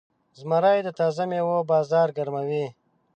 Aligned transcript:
زمری 0.39 0.79
د 0.83 0.89
تازه 0.99 1.23
میوو 1.29 1.67
بازار 1.71 2.07
ګرموي. 2.17 2.65